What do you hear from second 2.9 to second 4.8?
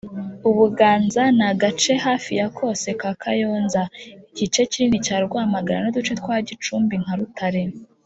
ka Kayonza, igice